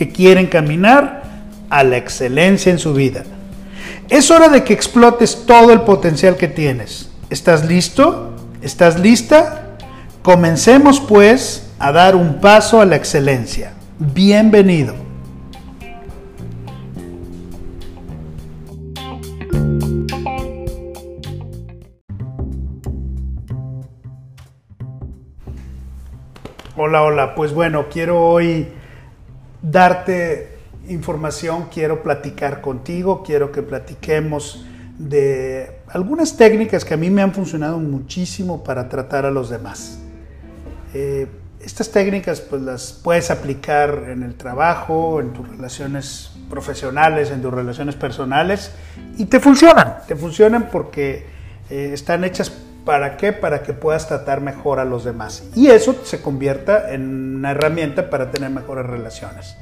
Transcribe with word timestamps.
que 0.00 0.08
quieren 0.08 0.46
caminar 0.46 1.24
a 1.68 1.84
la 1.84 1.98
excelencia 1.98 2.72
en 2.72 2.78
su 2.78 2.94
vida. 2.94 3.22
Es 4.08 4.30
hora 4.30 4.48
de 4.48 4.64
que 4.64 4.72
explotes 4.72 5.44
todo 5.44 5.74
el 5.74 5.82
potencial 5.82 6.38
que 6.38 6.48
tienes. 6.48 7.10
¿Estás 7.28 7.66
listo? 7.66 8.34
¿Estás 8.62 8.98
lista? 8.98 9.76
Comencemos 10.22 11.00
pues 11.00 11.70
a 11.78 11.92
dar 11.92 12.16
un 12.16 12.40
paso 12.40 12.80
a 12.80 12.86
la 12.86 12.96
excelencia. 12.96 13.74
Bienvenido. 13.98 14.94
Hola, 26.74 27.02
hola. 27.02 27.34
Pues 27.34 27.52
bueno, 27.52 27.84
quiero 27.90 28.18
hoy 28.18 28.79
darte 29.62 30.58
información, 30.88 31.66
quiero 31.72 32.02
platicar 32.02 32.60
contigo, 32.60 33.22
quiero 33.22 33.52
que 33.52 33.62
platiquemos 33.62 34.64
de 34.98 35.80
algunas 35.88 36.36
técnicas 36.36 36.84
que 36.84 36.94
a 36.94 36.96
mí 36.96 37.10
me 37.10 37.22
han 37.22 37.32
funcionado 37.32 37.78
muchísimo 37.78 38.62
para 38.62 38.88
tratar 38.88 39.24
a 39.24 39.30
los 39.30 39.48
demás. 39.48 39.98
Eh, 40.92 41.26
estas 41.60 41.90
técnicas 41.90 42.40
pues 42.40 42.62
las 42.62 42.92
puedes 42.92 43.30
aplicar 43.30 44.06
en 44.08 44.22
el 44.22 44.34
trabajo, 44.34 45.20
en 45.20 45.32
tus 45.32 45.48
relaciones 45.48 46.32
profesionales, 46.48 47.30
en 47.30 47.42
tus 47.42 47.52
relaciones 47.52 47.94
personales 47.94 48.72
y 49.18 49.26
te 49.26 49.40
funcionan, 49.40 49.98
te 50.06 50.16
funcionan 50.16 50.68
porque 50.70 51.26
eh, 51.68 51.90
están 51.92 52.24
hechas 52.24 52.50
para 52.90 53.16
qué, 53.16 53.32
para 53.32 53.62
que 53.62 53.72
puedas 53.72 54.08
tratar 54.08 54.40
mejor 54.40 54.80
a 54.80 54.84
los 54.84 55.04
demás 55.04 55.44
y 55.54 55.68
eso 55.68 55.94
se 56.02 56.20
convierta 56.20 56.92
en 56.92 57.36
una 57.36 57.52
herramienta 57.52 58.10
para 58.10 58.32
tener 58.32 58.50
mejores 58.50 58.84
relaciones. 58.84 59.56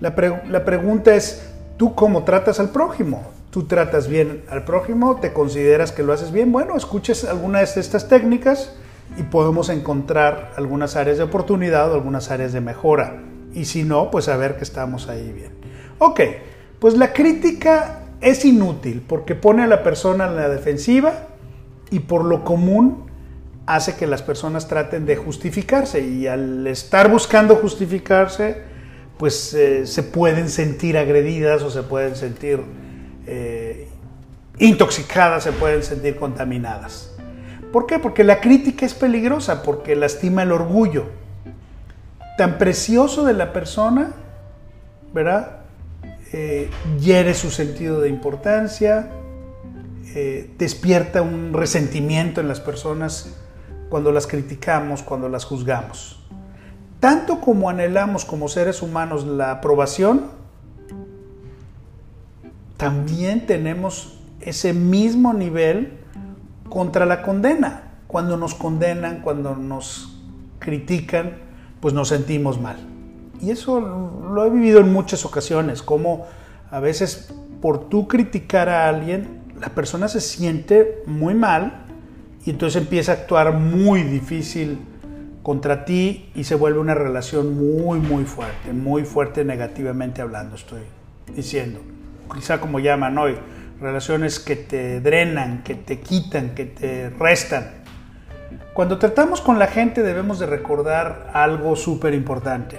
La, 0.00 0.16
pregunta 0.16 1.14
es, 1.14 1.52
¿tú 1.76 1.94
cómo 1.94 2.24
tratas 2.24 2.58
al 2.58 2.70
prójimo? 2.70 3.22
¿Tú 3.52 3.68
tratas 3.68 4.08
bien 4.08 4.42
al 4.50 4.64
prójimo? 4.64 5.20
¿Te 5.20 5.32
consideras 5.32 5.92
que 5.92 6.02
lo 6.02 6.12
haces 6.12 6.32
bien? 6.32 6.50
Bueno, 6.50 6.76
escuches 6.76 7.22
algunas 7.22 7.76
de 7.76 7.80
estas 7.80 8.08
técnicas 8.08 8.74
y 9.16 9.22
podemos 9.22 9.68
encontrar 9.68 10.50
algunas 10.56 10.96
áreas 10.96 11.18
de 11.18 11.22
oportunidad 11.22 11.92
o 11.92 11.94
algunas 11.94 12.32
áreas 12.32 12.52
de 12.52 12.60
mejora. 12.60 13.22
Y 13.54 13.66
si 13.66 13.84
no, 13.84 14.10
pues 14.10 14.26
a 14.26 14.36
ver 14.36 14.56
que 14.56 14.64
estamos 14.64 15.08
ahí 15.08 15.30
bien. 15.30 15.52
Ok, 16.00 16.22
pues 16.80 16.96
la 16.96 17.12
crítica 17.12 18.00
es 18.20 18.44
inútil 18.44 19.04
porque 19.06 19.36
pone 19.36 19.62
a 19.62 19.68
la 19.68 19.84
persona 19.84 20.26
en 20.26 20.34
la 20.34 20.48
defensiva 20.48 21.27
y 21.90 22.00
por 22.00 22.24
lo 22.24 22.44
común 22.44 23.08
hace 23.66 23.96
que 23.96 24.06
las 24.06 24.22
personas 24.22 24.66
traten 24.66 25.04
de 25.04 25.16
justificarse 25.16 26.00
y 26.00 26.26
al 26.26 26.66
estar 26.66 27.10
buscando 27.10 27.56
justificarse, 27.56 28.62
pues 29.18 29.52
eh, 29.52 29.86
se 29.86 30.02
pueden 30.02 30.48
sentir 30.48 30.96
agredidas 30.96 31.62
o 31.62 31.70
se 31.70 31.82
pueden 31.82 32.16
sentir 32.16 32.62
eh, 33.26 33.88
intoxicadas, 34.58 35.44
se 35.44 35.52
pueden 35.52 35.82
sentir 35.82 36.16
contaminadas. 36.16 37.14
¿Por 37.72 37.86
qué? 37.86 37.98
Porque 37.98 38.24
la 38.24 38.40
crítica 38.40 38.86
es 38.86 38.94
peligrosa, 38.94 39.62
porque 39.62 39.94
lastima 39.96 40.42
el 40.42 40.52
orgullo 40.52 41.06
tan 42.38 42.56
precioso 42.56 43.24
de 43.24 43.34
la 43.34 43.52
persona, 43.52 44.12
¿verdad? 45.12 45.58
Eh, 46.32 46.70
hiere 47.00 47.34
su 47.34 47.50
sentido 47.50 48.00
de 48.00 48.08
importancia, 48.08 49.10
despierta 50.58 51.22
un 51.22 51.52
resentimiento 51.52 52.40
en 52.40 52.48
las 52.48 52.60
personas 52.60 53.36
cuando 53.88 54.12
las 54.12 54.26
criticamos, 54.26 55.02
cuando 55.02 55.28
las 55.28 55.44
juzgamos. 55.44 56.20
Tanto 57.00 57.40
como 57.40 57.70
anhelamos 57.70 58.24
como 58.24 58.48
seres 58.48 58.82
humanos 58.82 59.24
la 59.26 59.52
aprobación, 59.52 60.26
también 62.76 63.46
tenemos 63.46 64.18
ese 64.40 64.72
mismo 64.72 65.32
nivel 65.32 65.98
contra 66.68 67.06
la 67.06 67.22
condena. 67.22 67.84
Cuando 68.06 68.36
nos 68.36 68.54
condenan, 68.54 69.20
cuando 69.20 69.54
nos 69.56 70.20
critican, 70.58 71.38
pues 71.80 71.94
nos 71.94 72.08
sentimos 72.08 72.60
mal. 72.60 72.76
Y 73.40 73.50
eso 73.50 73.80
lo 73.80 74.44
he 74.44 74.50
vivido 74.50 74.80
en 74.80 74.92
muchas 74.92 75.24
ocasiones, 75.24 75.82
como 75.82 76.26
a 76.70 76.80
veces 76.80 77.32
por 77.60 77.88
tú 77.88 78.08
criticar 78.08 78.68
a 78.68 78.88
alguien, 78.88 79.37
la 79.60 79.70
persona 79.70 80.08
se 80.08 80.20
siente 80.20 81.02
muy 81.06 81.34
mal 81.34 81.84
y 82.44 82.50
entonces 82.50 82.82
empieza 82.82 83.12
a 83.12 83.14
actuar 83.16 83.52
muy 83.54 84.02
difícil 84.02 84.78
contra 85.42 85.84
ti 85.84 86.30
y 86.34 86.44
se 86.44 86.54
vuelve 86.54 86.78
una 86.78 86.94
relación 86.94 87.56
muy, 87.56 87.98
muy 88.00 88.24
fuerte, 88.24 88.72
muy 88.72 89.04
fuerte 89.04 89.44
negativamente 89.44 90.20
hablando, 90.22 90.56
estoy 90.56 90.82
diciendo. 91.34 91.80
Quizá 92.34 92.60
como 92.60 92.80
llaman 92.80 93.16
hoy, 93.16 93.36
relaciones 93.80 94.40
que 94.40 94.56
te 94.56 95.00
drenan, 95.00 95.62
que 95.62 95.74
te 95.74 96.00
quitan, 96.00 96.54
que 96.54 96.66
te 96.66 97.10
restan. 97.10 97.70
Cuando 98.74 98.98
tratamos 98.98 99.40
con 99.40 99.58
la 99.58 99.66
gente 99.66 100.02
debemos 100.02 100.38
de 100.38 100.46
recordar 100.46 101.30
algo 101.32 101.76
súper 101.76 102.14
importante. 102.14 102.78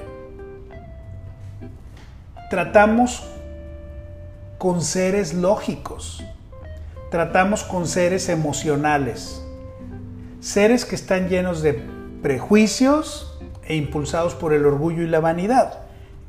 Tratamos 2.50 3.24
con 4.58 4.82
seres 4.82 5.34
lógicos, 5.34 6.24
tratamos 7.10 7.64
con 7.64 7.88
seres 7.88 8.30
emocionales, 8.30 9.42
seres 10.40 10.86
que 10.86 10.96
están 10.96 11.30
llenos 11.30 11.62
de 11.62 11.82
prejuicios 12.22 13.40
e 13.64 13.76
impulsados 13.76 14.36
por 14.36 14.54
el 14.54 14.66
orgullo 14.66 15.04
y 15.04 15.08
la 15.08 15.20
vanidad. 15.20 15.80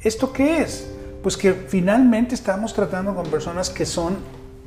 ¿Esto 0.03 0.33
qué 0.33 0.63
es? 0.63 0.91
Pues 1.23 1.37
que 1.37 1.53
finalmente 1.53 2.35
estamos 2.35 2.73
tratando 2.73 3.15
con 3.15 3.27
personas 3.27 3.69
que 3.71 3.85
son 3.85 4.19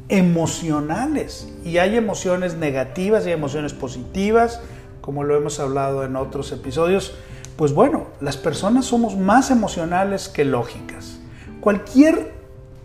emocionales 0.09 1.47
y 1.63 1.78
hay 1.78 1.96
emociones 1.96 2.56
negativas 2.56 3.25
y 3.25 3.31
emociones 3.31 3.74
positivas, 3.74 4.62
como 5.01 5.24
lo 5.24 5.35
hemos 5.35 5.59
hablado 5.59 6.03
en 6.03 6.16
otros 6.16 6.51
episodios. 6.51 7.16
Pues 7.56 7.74
bueno, 7.74 8.07
las 8.22 8.38
personas 8.38 8.85
somos 8.85 9.18
más 9.18 9.50
emocionales 9.50 10.30
que 10.30 10.45
lógicas. 10.45 11.19
Cualquier 11.62 12.33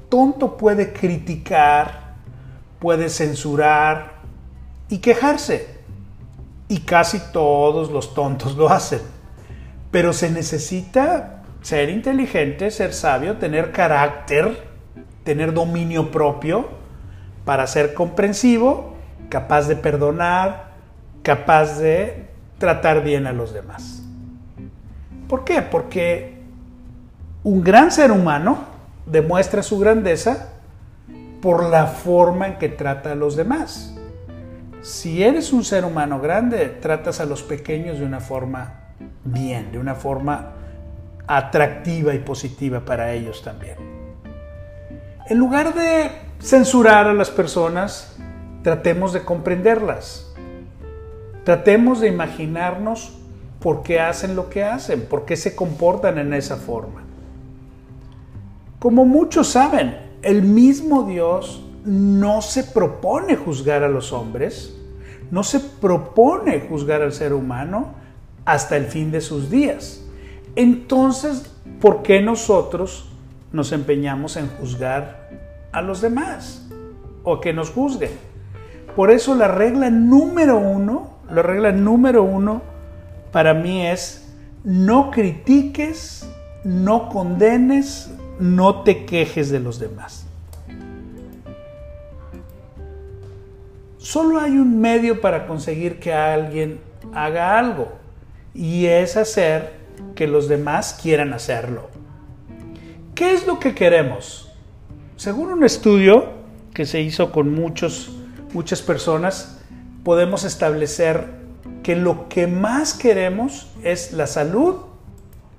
tonto 0.09 0.57
puede 0.57 0.93
criticar, 0.93 2.08
puede 2.79 3.09
censurar 3.09 4.13
y 4.89 4.99
quejarse 4.99 5.79
y 6.69 6.81
casi 6.81 7.21
todos 7.33 7.91
los 7.91 8.15
tontos 8.15 8.57
lo 8.57 8.69
hacen. 8.69 9.01
Pero 9.91 10.13
se 10.13 10.31
necesita 10.31 11.43
ser 11.63 11.91
inteligente, 11.91 12.71
ser 12.71 12.93
sabio, 12.93 13.37
tener 13.39 13.73
carácter, 13.73 14.69
tener 15.25 15.53
dominio 15.53 16.11
propio 16.11 16.69
para 17.45 17.67
ser 17.67 17.95
comprensivo, 17.95 18.95
capaz 19.29 19.69
de 19.69 19.77
perdonar, 19.77 20.69
capaz 21.23 21.79
de 21.79 22.29
tratar 22.59 23.03
bien 23.03 23.27
a 23.27 23.33
los 23.33 23.53
demás. 23.53 24.03
¿Por 25.29 25.45
qué? 25.45 25.63
Porque 25.63 26.39
un 27.43 27.63
gran 27.63 27.91
ser 27.91 28.13
humano 28.13 28.65
demuestra 29.07 29.63
su 29.63 29.79
grandeza 29.79 30.53
por 31.41 31.69
la 31.69 31.87
forma 31.87 32.49
en 32.49 32.59
que 32.59 32.69
trata 32.69 33.13
a 33.13 33.15
los 33.15 33.37
demás. 33.37 33.95
Si 34.83 35.23
eres 35.23 35.53
un 35.53 35.65
ser 35.65 35.85
humano 35.85 36.21
grande, 36.21 36.67
tratas 36.69 37.21
a 37.21 37.27
los 37.27 37.43
pequeños 37.43 37.99
de 37.99 38.05
una 38.05 38.21
forma 38.21 38.93
bien, 39.25 39.73
de 39.73 39.79
una 39.79 39.95
forma 39.95 40.53
atractiva 41.27 42.15
y 42.15 42.21
positiva 42.21 42.81
para 42.81 43.13
ellos 43.13 43.43
también. 43.43 43.77
En 45.29 45.39
lugar 45.39 45.75
de 45.75 46.11
censurar 46.41 47.07
a 47.07 47.13
las 47.13 47.31
personas, 47.31 48.17
tratemos 48.63 49.13
de 49.13 49.25
comprenderlas. 49.25 50.33
Tratemos 51.45 52.01
de 52.01 52.09
imaginarnos 52.09 53.19
por 53.61 53.83
qué 53.83 54.01
hacen 54.01 54.37
lo 54.37 54.49
que 54.49 54.65
hacen, 54.65 55.07
por 55.07 55.25
qué 55.25 55.37
se 55.37 55.55
comportan 55.55 56.19
en 56.19 56.33
esa 56.33 56.57
forma. 56.57 57.03
Como 58.79 59.05
muchos 59.05 59.49
saben, 59.49 60.08
el 60.23 60.43
mismo 60.43 61.05
Dios 61.05 61.63
no 61.85 62.43
se 62.43 62.65
propone 62.65 63.37
juzgar 63.37 63.83
a 63.83 63.89
los 63.89 64.13
hombres, 64.13 64.75
no 65.31 65.43
se 65.43 65.61
propone 65.61 66.61
juzgar 66.61 67.03
al 67.03 67.13
ser 67.13 67.33
humano 67.33 67.95
hasta 68.45 68.77
el 68.77 68.87
fin 68.87 69.11
de 69.11 69.21
sus 69.21 69.51
días. 69.51 70.05
Entonces, 70.57 71.55
¿por 71.81 72.03
qué 72.03 72.21
nosotros 72.21 73.09
nos 73.53 73.73
empeñamos 73.73 74.37
en 74.37 74.49
juzgar 74.49 75.31
a 75.73 75.83
los 75.83 76.01
demás 76.01 76.69
o 77.25 77.41
que 77.41 77.53
nos 77.53 77.71
juzguen? 77.71 78.11
Por 78.97 79.11
eso 79.11 79.35
la 79.35 79.49
regla 79.49 79.91
número 79.91 80.59
uno, 80.59 81.19
la 81.31 81.43
regla 81.43 81.73
número 81.73 82.23
uno 82.23 82.63
para 83.33 83.55
mí 83.55 83.87
es 83.87 84.35
no 84.65 85.11
critiques, 85.11 86.29
no 86.65 87.09
condenes, 87.09 88.11
no 88.39 88.83
te 88.83 89.05
quejes 89.05 89.51
de 89.51 89.61
los 89.61 89.79
demás. 89.79 90.27
Solo 93.99 94.41
hay 94.41 94.53
un 94.53 94.81
medio 94.81 95.21
para 95.21 95.47
conseguir 95.47 95.99
que 95.99 96.13
alguien 96.13 96.81
haga 97.15 97.59
algo 97.59 97.93
y 98.55 98.87
es 98.87 99.17
hacer 99.17 99.73
que 100.15 100.27
los 100.27 100.49
demás 100.49 100.99
quieran 101.03 101.33
hacerlo. 101.33 101.89
¿Qué 103.15 103.35
es 103.35 103.47
lo 103.47 103.59
que 103.59 103.75
queremos? 103.75 104.53
Según 105.17 105.53
un 105.53 105.65
estudio 105.65 106.27
que 106.73 106.87
se 106.87 107.01
hizo 107.01 107.33
con 107.33 107.53
muchos, 107.53 108.13
muchas 108.55 108.83
personas, 108.83 109.61
podemos 110.05 110.45
establecer 110.45 111.27
que 111.83 111.97
lo 111.97 112.29
que 112.29 112.47
más 112.47 112.95
queremos 112.95 113.69
es 113.83 114.13
la 114.13 114.27
salud, 114.27 114.77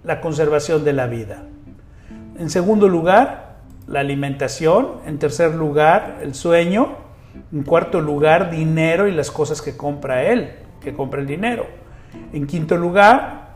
la 0.04 0.22
conservación 0.22 0.86
de 0.86 0.94
la 0.94 1.08
vida. 1.08 1.44
En 2.40 2.50
segundo 2.50 2.88
lugar, 2.88 3.58
la 3.86 4.00
alimentación. 4.00 5.02
En 5.06 5.20
tercer 5.20 5.54
lugar, 5.54 6.20
el 6.22 6.34
sueño. 6.34 6.96
En 7.52 7.64
cuarto 7.64 8.00
lugar, 8.00 8.50
dinero 8.50 9.08
y 9.08 9.12
las 9.12 9.30
cosas 9.30 9.62
que 9.62 9.76
compra 9.76 10.24
él, 10.24 10.54
que 10.82 10.94
compra 10.94 11.20
el 11.20 11.28
dinero. 11.28 11.68
En 12.34 12.48
quinto 12.48 12.78
lugar, 12.78 13.50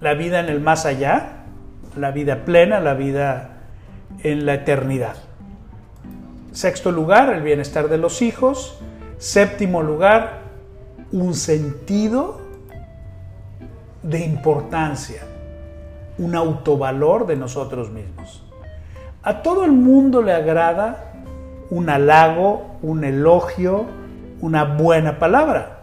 la 0.00 0.14
vida 0.14 0.40
en 0.40 0.48
el 0.48 0.60
más 0.60 0.86
allá, 0.86 1.44
la 1.96 2.10
vida 2.10 2.44
plena, 2.44 2.80
la 2.80 2.94
vida 2.94 3.60
en 4.22 4.44
la 4.44 4.54
eternidad. 4.54 5.16
Sexto 6.52 6.90
lugar, 6.90 7.32
el 7.32 7.42
bienestar 7.42 7.88
de 7.88 7.96
los 7.96 8.22
hijos. 8.22 8.80
Séptimo 9.18 9.82
lugar, 9.82 10.40
un 11.12 11.34
sentido 11.34 12.40
de 14.02 14.20
importancia, 14.24 15.22
un 16.20 16.36
autovalor 16.36 17.26
de 17.26 17.34
nosotros 17.34 17.90
mismos. 17.90 18.42
A 19.22 19.42
todo 19.42 19.64
el 19.64 19.72
mundo 19.72 20.20
le 20.22 20.34
agrada 20.34 21.14
un 21.70 21.88
halago, 21.88 22.76
un 22.82 23.04
elogio, 23.04 23.86
una 24.42 24.64
buena 24.64 25.18
palabra, 25.18 25.80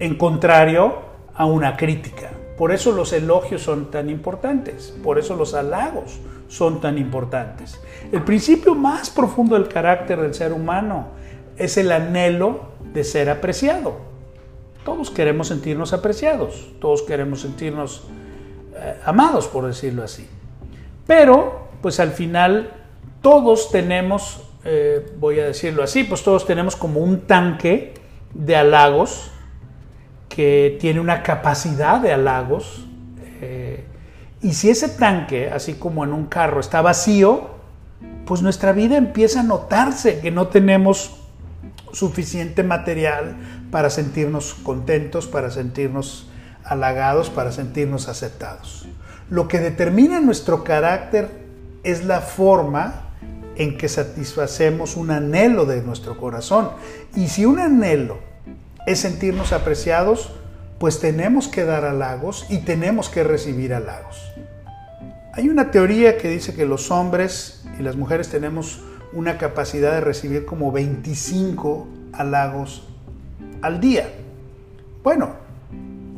en 0.00 0.16
contrario 0.16 0.94
a 1.34 1.46
una 1.46 1.76
crítica. 1.76 2.30
Por 2.58 2.72
eso 2.72 2.90
los 2.90 3.12
elogios 3.12 3.62
son 3.62 3.90
tan 3.92 4.10
importantes, 4.10 4.92
por 5.04 5.20
eso 5.20 5.36
los 5.36 5.54
halagos 5.54 6.18
son 6.48 6.80
tan 6.80 6.98
importantes. 6.98 7.80
El 8.10 8.22
principio 8.22 8.74
más 8.74 9.08
profundo 9.08 9.54
del 9.54 9.68
carácter 9.68 10.20
del 10.20 10.34
ser 10.34 10.52
humano 10.52 11.08
es 11.56 11.76
el 11.76 11.92
anhelo 11.92 12.70
de 12.92 13.04
ser 13.04 13.30
apreciado. 13.30 13.98
Todos 14.84 15.10
queremos 15.10 15.48
sentirnos 15.48 15.92
apreciados, 15.92 16.70
todos 16.80 17.02
queremos 17.02 17.42
sentirnos 17.42 18.08
amados, 19.04 19.46
por 19.46 19.66
decirlo 19.66 20.02
así. 20.02 20.28
Pero, 21.06 21.68
pues 21.82 22.00
al 22.00 22.10
final, 22.10 22.72
todos 23.22 23.70
tenemos, 23.70 24.42
eh, 24.64 25.14
voy 25.18 25.40
a 25.40 25.46
decirlo 25.46 25.82
así, 25.82 26.04
pues 26.04 26.22
todos 26.22 26.46
tenemos 26.46 26.76
como 26.76 27.00
un 27.00 27.22
tanque 27.22 27.94
de 28.34 28.56
halagos 28.56 29.30
que 30.28 30.76
tiene 30.80 31.00
una 31.00 31.22
capacidad 31.22 32.00
de 32.00 32.12
halagos. 32.12 32.86
Eh, 33.40 33.84
y 34.42 34.52
si 34.52 34.70
ese 34.70 34.88
tanque, 34.90 35.50
así 35.50 35.74
como 35.74 36.04
en 36.04 36.12
un 36.12 36.26
carro, 36.26 36.60
está 36.60 36.82
vacío, 36.82 37.50
pues 38.26 38.42
nuestra 38.42 38.72
vida 38.72 38.96
empieza 38.96 39.40
a 39.40 39.42
notarse 39.42 40.20
que 40.20 40.30
no 40.30 40.48
tenemos 40.48 41.16
suficiente 41.92 42.62
material 42.62 43.36
para 43.70 43.88
sentirnos 43.88 44.54
contentos, 44.54 45.26
para 45.26 45.50
sentirnos 45.50 46.28
halagados, 46.66 47.30
para 47.30 47.52
sentirnos 47.52 48.08
aceptados. 48.08 48.86
Lo 49.30 49.48
que 49.48 49.58
determina 49.58 50.20
nuestro 50.20 50.64
carácter 50.64 51.28
es 51.82 52.04
la 52.04 52.20
forma 52.20 53.06
en 53.56 53.78
que 53.78 53.88
satisfacemos 53.88 54.96
un 54.96 55.10
anhelo 55.10 55.64
de 55.64 55.82
nuestro 55.82 56.16
corazón. 56.18 56.70
Y 57.14 57.28
si 57.28 57.44
un 57.44 57.58
anhelo 57.58 58.18
es 58.86 59.00
sentirnos 59.00 59.52
apreciados, 59.52 60.32
pues 60.78 61.00
tenemos 61.00 61.48
que 61.48 61.64
dar 61.64 61.84
halagos 61.84 62.46
y 62.50 62.58
tenemos 62.58 63.08
que 63.08 63.24
recibir 63.24 63.72
halagos. 63.72 64.32
Hay 65.32 65.48
una 65.48 65.70
teoría 65.70 66.18
que 66.18 66.28
dice 66.28 66.54
que 66.54 66.66
los 66.66 66.90
hombres 66.90 67.64
y 67.78 67.82
las 67.82 67.96
mujeres 67.96 68.28
tenemos 68.28 68.80
una 69.12 69.38
capacidad 69.38 69.92
de 69.92 70.00
recibir 70.00 70.44
como 70.44 70.72
25 70.72 71.88
halagos 72.12 72.86
al 73.62 73.80
día. 73.80 74.08
Bueno, 75.02 75.45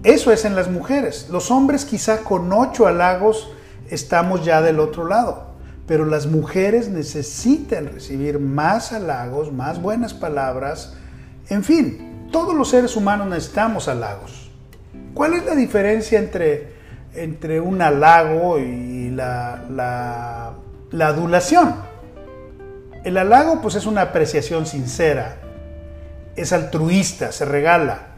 eso 0.04 0.32
es 0.32 0.44
en 0.44 0.54
las 0.54 0.70
mujeres. 0.70 1.28
Los 1.30 1.50
hombres 1.50 1.84
quizá 1.84 2.18
con 2.18 2.52
8 2.52 2.86
halagos 2.86 3.50
estamos 3.90 4.44
ya 4.44 4.62
del 4.62 4.80
otro 4.80 5.06
lado, 5.06 5.48
pero 5.86 6.04
las 6.04 6.26
mujeres 6.26 6.88
necesitan 6.88 7.86
recibir 7.86 8.38
más 8.38 8.92
halagos, 8.92 9.52
más 9.52 9.80
buenas 9.80 10.14
palabras, 10.14 10.94
en 11.48 11.64
fin, 11.64 12.28
todos 12.30 12.54
los 12.54 12.68
seres 12.68 12.94
humanos 12.96 13.26
necesitamos 13.28 13.88
halagos. 13.88 14.50
¿Cuál 15.14 15.34
es 15.34 15.44
la 15.46 15.54
diferencia 15.54 16.18
entre, 16.18 16.74
entre 17.14 17.60
un 17.60 17.80
halago 17.80 18.58
y 18.58 19.10
la, 19.10 19.64
la, 20.90 21.06
adulación? 21.06 21.74
El 23.04 23.16
halago 23.16 23.62
pues 23.62 23.74
es 23.76 23.86
una 23.86 24.02
apreciación 24.02 24.66
sincera, 24.66 25.38
es 26.36 26.52
altruista, 26.52 27.32
se 27.32 27.46
regala. 27.46 28.08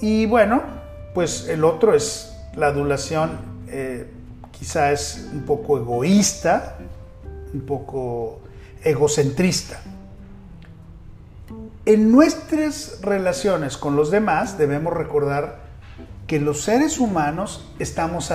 Y 0.00 0.26
bueno, 0.26 0.62
pues 1.16 1.48
el 1.48 1.64
otro 1.64 1.94
es 1.94 2.36
la 2.56 2.66
adulación, 2.66 3.38
eh, 3.68 4.06
quizá 4.50 4.92
es 4.92 5.30
un 5.32 5.44
poco 5.46 5.78
egoísta, 5.78 6.76
un 7.54 7.62
poco 7.62 8.40
egocentrista. 8.84 9.80
En 11.86 12.12
nuestras 12.12 12.98
relaciones 13.00 13.78
con 13.78 13.96
los 13.96 14.10
demás 14.10 14.58
debemos 14.58 14.92
recordar 14.92 15.60
que 16.26 16.38
los 16.38 16.60
seres 16.60 16.98
humanos 16.98 17.66
estamos, 17.78 18.30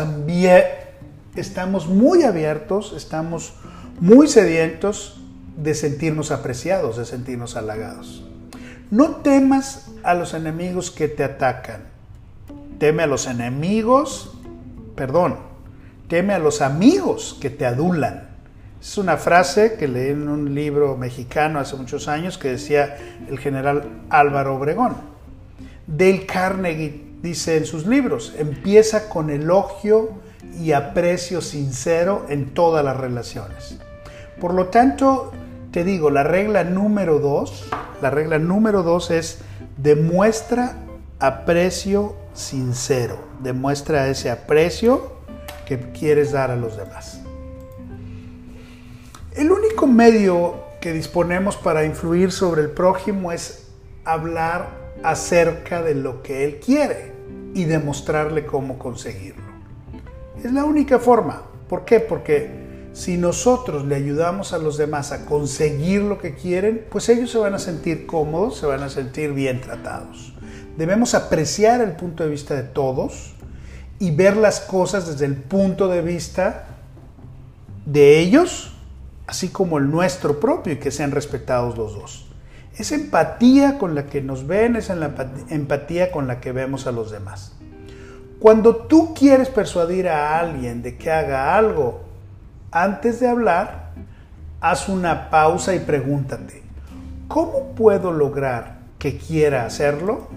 estamos 1.36 1.88
muy 1.88 2.24
abiertos, 2.24 2.94
estamos 2.98 3.54
muy 4.00 4.28
sedientos 4.28 5.22
de 5.56 5.76
sentirnos 5.76 6.32
apreciados, 6.32 6.98
de 6.98 7.06
sentirnos 7.06 7.56
halagados. 7.56 8.26
No 8.90 9.18
temas 9.18 9.92
a 10.02 10.16
los 10.16 10.34
enemigos 10.34 10.90
que 10.90 11.08
te 11.08 11.24
atacan. 11.24 11.92
Teme 12.82 13.04
a 13.04 13.06
los 13.06 13.28
enemigos, 13.28 14.34
perdón, 14.96 15.38
teme 16.08 16.34
a 16.34 16.40
los 16.40 16.64
amigos 16.64 17.38
que 17.40 17.52
te 17.52 17.68
adulan. 17.68 18.32
Es 18.82 18.98
una 18.98 19.18
frase 19.18 19.76
que 19.78 19.88
leí 19.88 20.10
en 20.10 20.28
un 20.28 20.56
libro 20.56 20.98
mexicano 20.98 21.60
hace 21.60 21.76
muchos 21.76 22.08
años 22.08 22.40
que 22.40 22.48
decía 22.48 22.98
el 23.30 23.38
general 23.38 23.84
Álvaro 24.10 24.56
Obregón. 24.56 24.96
Dale 25.86 26.26
Carnegie 26.26 27.06
dice 27.22 27.58
en 27.58 27.68
sus 27.68 27.86
libros, 27.86 28.34
empieza 28.40 29.10
con 29.10 29.30
elogio 29.30 30.14
y 30.60 30.72
aprecio 30.72 31.42
sincero 31.42 32.26
en 32.30 32.56
todas 32.56 32.84
las 32.84 32.98
relaciones. 32.98 33.78
Por 34.40 34.56
lo 34.56 34.70
tanto, 34.70 35.32
te 35.70 35.84
digo, 35.84 36.10
la 36.10 36.24
regla 36.24 36.64
número 36.64 37.20
dos, 37.20 37.70
la 38.02 38.10
regla 38.10 38.40
número 38.40 38.82
dos 38.82 39.12
es 39.12 39.38
demuestra 39.78 40.78
aprecio 41.20 42.21
sincero, 42.34 43.20
demuestra 43.42 44.08
ese 44.08 44.30
aprecio 44.30 45.14
que 45.66 45.80
quieres 45.92 46.32
dar 46.32 46.52
a 46.52 46.56
los 46.56 46.78
demás. 46.78 47.22
El 49.36 49.52
único 49.52 49.88
medio 49.88 50.64
que 50.82 50.92
disponemos 50.92 51.56
para 51.56 51.86
influir 51.86 52.32
sobre 52.32 52.62
el 52.62 52.70
prójimo 52.70 53.32
es 53.32 53.68
hablar 54.04 54.70
acerca 55.04 55.82
de 55.82 55.96
lo 55.96 56.22
que 56.22 56.44
él 56.44 56.60
quiere 56.60 57.14
y 57.54 57.66
demostrarle 57.66 58.46
cómo 58.46 58.78
conseguirlo. 58.78 59.44
Es 60.44 60.52
la 60.52 60.66
única 60.66 61.00
forma. 61.00 61.44
¿Por 61.70 61.86
qué? 61.86 62.00
Porque 62.00 62.61
si 62.94 63.18
nosotros 63.18 63.86
le 63.86 63.96
ayudamos 63.96 64.54
a 64.54 64.58
los 64.58 64.78
demás 64.78 65.12
a 65.12 65.26
conseguir 65.26 66.02
lo 66.02 66.18
que 66.18 66.36
quieren, 66.36 66.86
pues 66.90 67.08
ellos 67.10 67.32
se 67.32 67.38
van 67.38 67.54
a 67.54 67.60
sentir 67.60 68.06
cómodos, 68.06 68.58
se 68.58 68.66
van 68.66 68.84
a 68.84 68.90
sentir 68.90 69.32
bien 69.32 69.62
tratados. 69.62 70.34
Debemos 70.78 71.16
apreciar 71.16 71.82
el 71.82 71.94
punto 71.94 72.24
de 72.24 72.30
vista 72.30 72.56
de 72.56 72.64
todos 72.64 73.34
y 74.00 74.12
ver 74.12 74.36
las 74.36 74.60
cosas 74.60 75.08
desde 75.08 75.26
el 75.26 75.36
punto 75.36 75.88
de 75.88 76.02
vista 76.02 76.66
de 77.86 78.20
ellos, 78.20 78.74
así 79.28 79.50
como 79.50 79.78
el 79.78 79.90
nuestro 79.90 80.40
propio, 80.40 80.74
y 80.74 80.78
que 80.78 80.92
sean 80.92 81.12
respetados 81.12 81.78
los 81.78 81.94
dos. 81.94 82.28
Es 82.78 82.92
empatía 82.92 83.78
con 83.78 83.96
la 83.96 84.08
que 84.08 84.22
nos 84.22 84.48
ven, 84.48 84.76
es 84.76 84.90
la 84.90 85.14
empatía 85.50 86.12
con 86.12 86.28
la 86.28 86.40
que 86.42 86.52
vemos 86.52 86.88
a 86.88 86.92
los 86.92 87.12
demás. 87.12 87.54
Cuando 88.40 88.76
tú 88.76 89.14
quieres 89.14 89.50
persuadir 89.50 90.10
a 90.10 90.40
alguien 90.40 90.82
de 90.82 90.98
que 90.98 91.12
haga 91.12 91.56
algo, 91.56 92.11
antes 92.72 93.20
de 93.20 93.28
hablar, 93.28 93.92
haz 94.62 94.88
una 94.88 95.30
pausa 95.30 95.76
y 95.76 95.80
pregúntate, 95.80 96.64
¿cómo 97.28 97.76
puedo 97.76 98.12
lograr 98.12 98.80
que 98.98 99.18
quiera 99.18 99.66
hacerlo? 99.66 100.28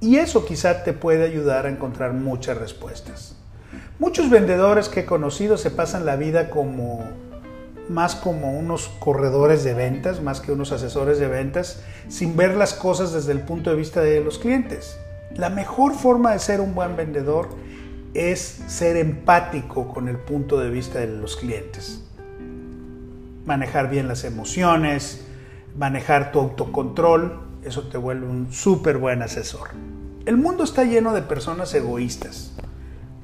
Y 0.00 0.16
eso 0.16 0.44
quizá 0.44 0.84
te 0.84 0.92
puede 0.92 1.24
ayudar 1.24 1.66
a 1.66 1.70
encontrar 1.70 2.12
muchas 2.12 2.58
respuestas. 2.58 3.36
Muchos 3.98 4.30
vendedores 4.30 4.88
que 4.88 5.00
he 5.00 5.06
conocido 5.06 5.56
se 5.56 5.70
pasan 5.70 6.04
la 6.04 6.16
vida 6.16 6.50
como 6.50 7.04
más 7.88 8.14
como 8.14 8.58
unos 8.58 8.88
corredores 8.98 9.64
de 9.64 9.74
ventas, 9.74 10.20
más 10.20 10.40
que 10.40 10.52
unos 10.52 10.72
asesores 10.72 11.18
de 11.18 11.28
ventas, 11.28 11.82
sin 12.08 12.36
ver 12.36 12.56
las 12.56 12.74
cosas 12.74 13.12
desde 13.12 13.32
el 13.32 13.40
punto 13.40 13.70
de 13.70 13.76
vista 13.76 14.00
de 14.00 14.22
los 14.22 14.38
clientes. 14.38 14.98
La 15.34 15.50
mejor 15.50 15.94
forma 15.94 16.32
de 16.32 16.38
ser 16.38 16.60
un 16.60 16.74
buen 16.74 16.96
vendedor 16.96 17.48
es 18.14 18.40
ser 18.66 18.96
empático 18.96 19.88
con 19.88 20.08
el 20.08 20.16
punto 20.16 20.58
de 20.58 20.70
vista 20.70 21.00
de 21.00 21.06
los 21.06 21.36
clientes. 21.36 22.04
Manejar 23.46 23.90
bien 23.90 24.08
las 24.08 24.24
emociones, 24.24 25.24
manejar 25.76 26.32
tu 26.32 26.40
autocontrol, 26.40 27.40
eso 27.64 27.82
te 27.88 27.98
vuelve 27.98 28.26
un 28.26 28.52
súper 28.52 28.98
buen 28.98 29.22
asesor. 29.22 29.70
El 30.26 30.36
mundo 30.36 30.64
está 30.64 30.84
lleno 30.84 31.14
de 31.14 31.22
personas 31.22 31.74
egoístas, 31.74 32.52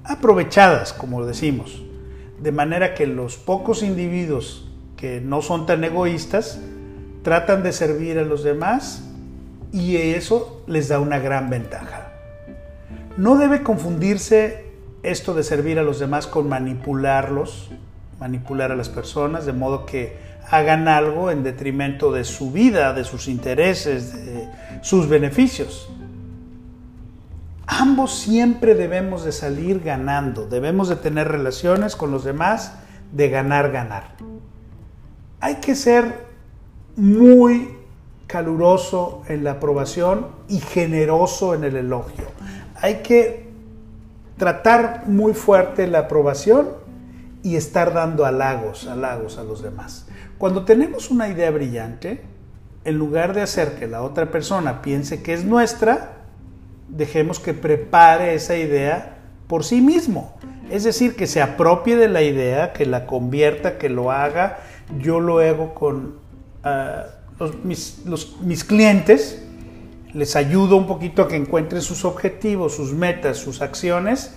aprovechadas, 0.04 0.92
como 0.92 1.25
decimos, 1.25 1.83
de 2.40 2.52
manera 2.52 2.95
que 2.95 3.07
los 3.07 3.37
pocos 3.37 3.83
individuos 3.83 4.71
que 4.97 5.21
no 5.21 5.42
son 5.42 5.66
tan 5.66 5.85
egoístas 5.85 6.59
tratan 7.23 7.62
de 7.62 7.73
servir 7.73 8.18
a 8.18 8.23
los 8.23 8.42
demás 8.42 9.04
y 9.73 9.97
eso 9.97 10.64
les 10.66 10.88
da 10.88 10.99
una 10.99 11.18
gran 11.18 11.50
ventaja. 11.50 12.12
No 13.16 13.37
debe 13.37 13.62
confundirse 13.62 14.68
esto 15.02 15.35
de 15.35 15.43
servir 15.43 15.78
a 15.78 15.83
los 15.83 15.99
demás 15.99 16.26
con 16.26 16.49
manipularlos, 16.49 17.71
manipular 18.19 18.73
a 18.73 18.76
las 18.76 18.88
personas, 18.88 19.47
de 19.47 19.52
modo 19.52 19.87
que 19.87 20.17
hagan 20.50 20.88
algo 20.88 21.31
en 21.31 21.43
detrimento 21.43 22.12
de 22.12 22.25
su 22.25 22.52
vida, 22.52 22.93
de 22.93 23.05
sus 23.05 23.28
intereses, 23.28 24.26
de 24.26 24.49
sus 24.83 25.09
beneficios 25.09 25.88
ambos 27.69 28.19
siempre 28.19 28.75
debemos 28.75 29.25
de 29.25 29.33
salir 29.33 29.81
ganando, 29.81 30.47
debemos 30.47 30.88
de 30.88 30.97
tener 30.97 31.28
relaciones 31.28 31.95
con 31.97 32.11
los 32.11 32.25
demás 32.25 32.73
de 33.12 33.28
ganar, 33.28 33.71
ganar. 33.71 34.17
Hay 35.40 35.57
que 35.57 35.75
ser 35.75 36.26
muy 36.97 37.76
caluroso 38.26 39.23
en 39.28 39.45
la 39.45 39.52
aprobación 39.52 40.28
y 40.49 40.59
generoso 40.59 41.55
en 41.55 41.64
el 41.64 41.76
elogio. 41.76 42.25
Hay 42.81 42.97
que 43.02 43.48
tratar 44.38 45.04
muy 45.07 45.35
fuerte 45.35 45.87
la 45.87 46.00
aprobación 46.00 46.68
y 47.42 47.57
estar 47.57 47.92
dando 47.92 48.25
halagos, 48.25 48.87
halagos 48.87 49.38
a 49.38 49.45
los 49.45 49.62
demás. 49.62 50.07
Cuando 50.38 50.64
tenemos 50.64 51.11
una 51.11 51.28
idea 51.28 51.50
brillante, 51.50 52.23
en 52.85 52.97
lugar 52.97 53.35
de 53.35 53.42
hacer 53.42 53.78
que 53.78 53.87
la 53.87 54.02
otra 54.02 54.30
persona 54.30 54.80
piense 54.80 55.23
que 55.23 55.35
es 55.35 55.45
nuestra, 55.45 56.12
dejemos 56.88 57.40
que 57.40 57.54
prepare 57.54 58.35
esa 58.35 58.57
idea 58.57 59.18
por 59.47 59.64
sí 59.64 59.80
mismo. 59.80 60.37
Es 60.71 60.85
decir, 60.85 61.16
que 61.16 61.26
se 61.26 61.42
apropie 61.42 61.97
de 61.97 62.09
la 62.09 62.23
idea, 62.23 62.73
que 62.73 62.87
la 62.87 63.07
convierta, 63.07 63.78
que 63.78 63.88
lo 63.88 64.11
haga. 64.11 64.59
Yo 65.00 65.21
lo 65.21 65.38
hago 65.40 65.75
con 65.75 66.16
ah, 66.62 67.07
mis, 67.64 68.02
mis 68.42 68.64
clientes, 68.64 69.45
les 70.15 70.37
ayudo 70.37 70.77
un 70.77 70.87
poquito 70.87 71.23
a 71.23 71.29
que 71.29 71.37
encuentren 71.37 71.83
sus 71.83 72.05
objetivos, 72.05 72.75
sus 72.75 72.93
metas, 72.93 73.37
sus 73.37 73.61
acciones 73.61 74.35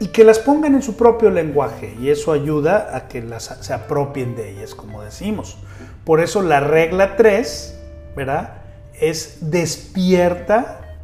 y 0.00 0.08
que 0.08 0.24
las 0.24 0.38
pongan 0.38 0.74
en 0.74 0.82
su 0.82 0.96
propio 0.96 1.30
lenguaje 1.30 1.94
y 2.00 2.10
eso 2.10 2.32
ayuda 2.32 2.96
a 2.96 3.08
que 3.08 3.22
las, 3.22 3.44
se 3.60 3.72
apropien 3.72 4.34
de 4.34 4.50
ellas, 4.50 4.74
como 4.74 5.02
decimos. 5.02 5.58
Por 6.04 6.20
eso 6.20 6.42
la 6.42 6.60
regla 6.60 7.16
3, 7.16 7.78
¿verdad? 8.16 8.62
Es 9.00 9.50
despierta 9.50 10.96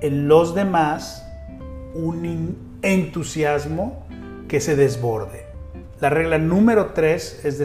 en 0.00 0.28
los 0.28 0.54
demás 0.54 1.24
un 1.94 2.78
entusiasmo 2.82 4.06
que 4.48 4.60
se 4.60 4.76
desborde. 4.76 5.46
La 6.00 6.10
regla 6.10 6.38
número 6.38 6.92
tres 6.94 7.40
es 7.44 7.58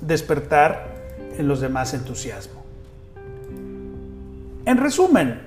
despertar 0.00 0.88
en 1.36 1.48
los 1.48 1.60
demás 1.60 1.92
entusiasmo. 1.92 2.63
En 4.66 4.78
resumen 4.78 5.42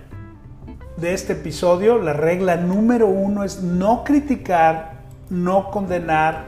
de 0.98 1.16
este 1.16 1.34
episodio, 1.34 1.98
la 1.98 2.14
regla 2.14 2.56
número 2.56 3.08
uno 3.08 3.44
es 3.44 3.64
no 3.64 4.04
criticar, 4.04 5.00
no 5.32 5.72
condenar, 5.72 6.46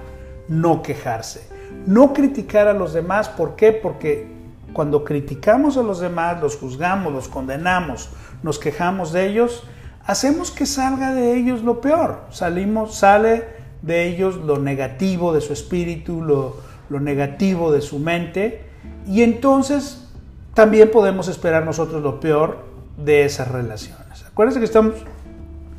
no 0.48 0.84
quejarse. 0.84 1.50
No 1.88 2.14
criticar 2.14 2.68
a 2.68 2.74
los 2.74 2.94
demás, 2.94 3.28
¿por 3.28 3.56
qué? 3.56 3.72
Porque 3.72 4.28
cuando 4.72 5.04
criticamos 5.04 5.78
a 5.78 5.82
los 5.82 6.00
demás, 6.00 6.40
los 6.44 6.58
juzgamos, 6.58 7.12
los 7.12 7.28
condenamos, 7.28 8.12
nos 8.44 8.60
quejamos 8.60 9.14
de 9.14 9.26
ellos, 9.26 9.64
hacemos 10.06 10.52
que 10.52 10.68
salga 10.68 11.16
de 11.16 11.36
ellos 11.38 11.64
lo 11.64 11.82
peor. 11.82 12.26
Salimos, 12.30 12.94
sale 12.94 13.46
de 13.82 14.08
ellos 14.08 14.36
lo 14.36 14.60
negativo 14.60 15.34
de 15.34 15.42
su 15.42 15.54
espíritu, 15.54 16.22
lo, 16.22 16.58
lo 16.90 17.00
negativo 17.00 17.72
de 17.72 17.82
su 17.82 17.98
mente, 17.98 18.66
y 19.08 19.24
entonces 19.24 20.09
también 20.54 20.92
podemos 20.92 21.28
esperar 21.28 21.66
nosotros 21.66 22.02
lo 22.02 22.20
peor 22.20 22.66
de 22.98 23.26
esas 23.26 23.48
relaciones. 23.48 24.26
Acuérdense 24.26 24.60
que 24.60 24.66
estamos 24.66 24.96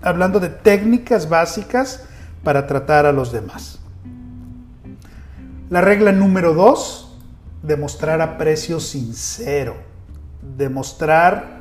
hablando 0.03 0.41
de 0.41 0.49
técnicas 0.49 1.29
básicas 1.29 2.05
para 2.43 2.67
tratar 2.67 3.07
a 3.07 3.12
los 3.12 3.33
demás. 3.33 3.81
La 5.69 5.81
regla 5.81 6.12
número 6.12 6.55
dos, 6.55 7.17
demostrar 7.62 8.21
aprecio 8.21 8.81
sincero, 8.81 9.77
demostrar 10.57 11.61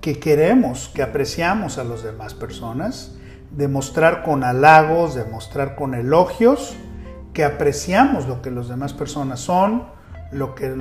que 0.00 0.18
queremos, 0.18 0.88
que 0.88 1.02
apreciamos 1.02 1.78
a 1.78 1.84
las 1.84 2.02
demás 2.02 2.34
personas, 2.34 3.12
demostrar 3.50 4.22
con 4.22 4.44
halagos, 4.44 5.14
demostrar 5.14 5.74
con 5.74 5.94
elogios, 5.94 6.76
que 7.32 7.44
apreciamos 7.44 8.26
lo 8.26 8.42
que 8.42 8.50
las 8.50 8.68
demás 8.68 8.92
personas 8.92 9.40
son, 9.40 9.84
lo 10.32 10.54
que 10.54 10.74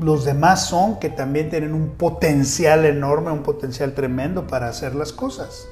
los 0.00 0.24
demás 0.24 0.66
son, 0.66 0.98
que 0.98 1.10
también 1.10 1.50
tienen 1.50 1.74
un 1.74 1.90
potencial 1.90 2.84
enorme, 2.84 3.30
un 3.30 3.42
potencial 3.42 3.94
tremendo 3.94 4.46
para 4.46 4.68
hacer 4.68 4.94
las 4.94 5.12
cosas. 5.12 5.66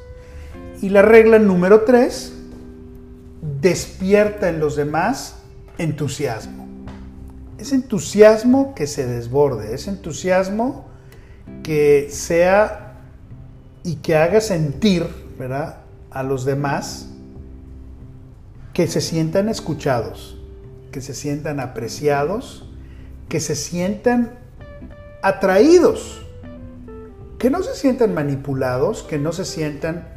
Y 0.81 0.89
la 0.91 1.03
regla 1.03 1.39
número 1.39 1.83
tres, 1.83 2.33
despierta 3.61 4.49
en 4.49 4.61
los 4.61 4.77
demás 4.77 5.37
entusiasmo. 5.79 6.67
Es 7.59 7.73
entusiasmo 7.73 8.75
que 8.75 8.87
se 8.87 9.07
desborde, 9.07 9.75
es 9.75 9.87
entusiasmo 9.87 10.87
que 11.63 12.09
sea 12.11 12.95
y 13.83 13.97
que 13.97 14.17
haga 14.17 14.41
sentir 14.41 15.07
¿verdad? 15.39 15.81
a 16.11 16.23
los 16.23 16.45
demás 16.45 17.09
que 18.73 18.87
se 18.87 19.01
sientan 19.01 19.49
escuchados, 19.49 20.39
que 20.91 21.01
se 21.01 21.15
sientan 21.15 21.61
apreciados, 21.61 22.70
que 23.31 23.41
se 23.41 23.55
sientan 23.55 24.39
atraídos, 25.23 26.21
que 27.39 27.49
no 27.49 27.63
se 27.63 27.75
sientan 27.75 28.13
manipulados, 28.13 29.03
que 29.03 29.19
no 29.19 29.33
se 29.33 29.47
sientan 29.47 30.09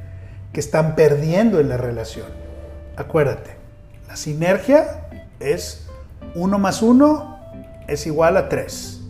que 0.52 0.60
están 0.60 0.96
perdiendo 0.96 1.62
en 1.62 1.70
la 1.70 1.78
relación. 1.78 2.28
Acuérdate, 2.98 3.56
la 4.08 4.18
sinergia 4.18 5.08
es 5.40 5.88
uno 6.36 6.60
más 6.60 6.82
uno 6.82 7.40
es 7.88 8.08
igual 8.08 8.36
a 8.36 8.50
tres. 8.50 9.02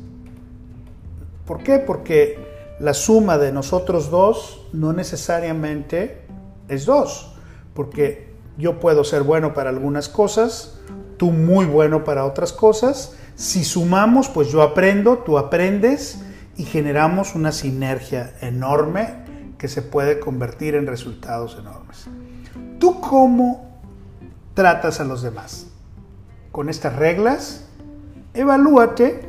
¿Por 1.45 1.63
qué? 1.63 1.79
Porque 1.79 2.37
la 2.79 2.93
suma 2.93 3.37
de 3.37 3.53
nosotros 3.53 4.11
dos 4.11 4.67
no 4.73 4.91
necesariamente 4.91 6.21
es 6.67 6.85
dos, 6.85 7.35
porque 7.73 8.33
yo 8.57 8.81
puedo 8.81 9.05
ser 9.05 9.23
bueno 9.23 9.53
para 9.53 9.69
algunas 9.69 10.09
cosas, 10.09 10.75
tú 11.15 11.31
muy 11.31 11.65
bueno 11.65 12.03
para 12.03 12.25
otras 12.25 12.51
cosas. 12.51 13.15
Si 13.35 13.63
sumamos, 13.63 14.29
pues 14.29 14.51
yo 14.51 14.61
aprendo, 14.61 15.19
tú 15.19 15.37
aprendes 15.37 16.19
y 16.57 16.63
generamos 16.65 17.35
una 17.35 17.51
sinergia 17.51 18.33
enorme 18.41 19.23
que 19.57 19.67
se 19.67 19.81
puede 19.81 20.19
convertir 20.19 20.75
en 20.75 20.87
resultados 20.87 21.57
enormes. 21.59 22.05
¿Tú 22.79 22.99
cómo 22.99 23.73
tratas 24.53 24.99
a 24.99 25.03
los 25.03 25.21
demás. 25.21 25.67
Con 26.51 26.69
estas 26.69 26.95
reglas, 26.95 27.65
evalúate, 28.33 29.21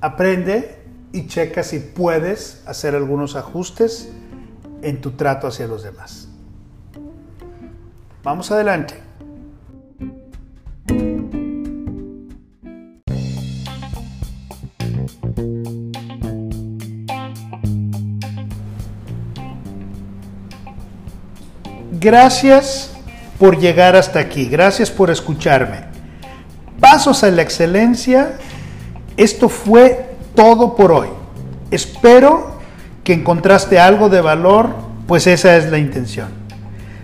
aprende 0.00 0.78
y 1.12 1.26
checa 1.26 1.62
si 1.62 1.78
puedes 1.78 2.62
hacer 2.66 2.94
algunos 2.94 3.36
ajustes 3.36 4.10
en 4.82 5.00
tu 5.00 5.12
trato 5.12 5.46
hacia 5.46 5.66
los 5.66 5.82
demás. 5.82 6.28
Vamos 8.22 8.50
adelante. 8.50 8.94
Gracias 22.06 22.92
por 23.36 23.58
llegar 23.58 23.96
hasta 23.96 24.20
aquí, 24.20 24.44
gracias 24.44 24.92
por 24.92 25.10
escucharme. 25.10 25.78
Pasos 26.78 27.24
a 27.24 27.32
la 27.32 27.42
excelencia, 27.42 28.38
esto 29.16 29.48
fue 29.48 30.10
todo 30.36 30.76
por 30.76 30.92
hoy. 30.92 31.08
Espero 31.72 32.60
que 33.02 33.12
encontraste 33.12 33.80
algo 33.80 34.08
de 34.08 34.20
valor, 34.20 34.70
pues 35.08 35.26
esa 35.26 35.56
es 35.56 35.68
la 35.68 35.78
intención. 35.78 36.28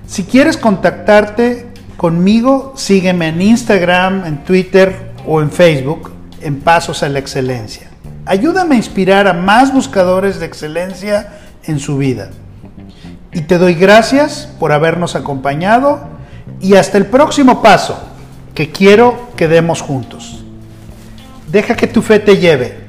Si 0.06 0.22
quieres 0.22 0.56
contactarte 0.56 1.66
conmigo, 1.96 2.72
sígueme 2.76 3.26
en 3.26 3.42
Instagram, 3.42 4.24
en 4.24 4.44
Twitter 4.44 5.14
o 5.26 5.42
en 5.42 5.50
Facebook 5.50 6.12
en 6.42 6.60
Pasos 6.60 7.02
a 7.02 7.08
la 7.08 7.18
Excelencia. 7.18 7.88
Ayúdame 8.24 8.76
a 8.76 8.78
inspirar 8.78 9.26
a 9.26 9.32
más 9.32 9.72
buscadores 9.72 10.38
de 10.38 10.46
excelencia 10.46 11.40
en 11.64 11.80
su 11.80 11.98
vida. 11.98 12.30
Y 13.32 13.42
te 13.42 13.58
doy 13.58 13.74
gracias 13.74 14.48
por 14.58 14.72
habernos 14.72 15.16
acompañado 15.16 16.00
y 16.60 16.74
hasta 16.74 16.98
el 16.98 17.06
próximo 17.06 17.62
paso 17.62 17.98
que 18.54 18.70
quiero 18.70 19.30
que 19.36 19.48
demos 19.48 19.80
juntos. 19.80 20.44
Deja 21.48 21.74
que 21.74 21.86
tu 21.86 22.02
fe 22.02 22.18
te 22.18 22.38
lleve 22.38 22.81